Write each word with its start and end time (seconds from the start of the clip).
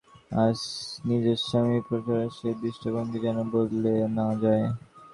আজ 0.37 0.59
নিজের 1.07 1.37
স্বামীর 1.41 1.81
প্ররোচনায় 1.87 2.31
সে 2.37 2.49
দৃষ্টিভঙ্গি 2.61 3.19
যেন 3.25 3.37
বদলে 3.51 3.93
না 4.17 4.27
যায়। 4.41 4.65